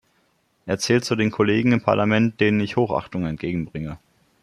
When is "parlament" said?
1.83-2.39